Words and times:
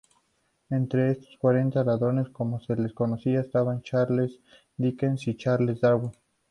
Entre 0.71 1.11
estos 1.11 1.37
"cuarenta 1.37 1.83
ladrones", 1.83 2.27
como 2.29 2.59
se 2.59 2.75
les 2.75 2.91
conocía, 2.91 3.41
estaban 3.41 3.83
Charles 3.83 4.39
Dickens 4.75 5.27
y 5.27 5.37
Charles 5.37 5.79
Darwin. 5.79 6.11